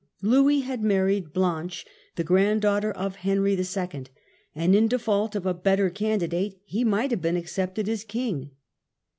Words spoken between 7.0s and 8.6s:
have been accepted as king.